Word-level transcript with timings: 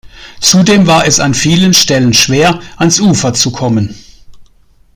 Zudem 0.39 0.87
war 0.87 1.05
es 1.05 1.19
an 1.19 1.35
vielen 1.35 1.75
Stellen 1.75 2.15
schwer, 2.15 2.59
ans 2.75 2.99
Ufer 2.99 3.35
zu 3.35 3.51
kommen. 3.51 3.95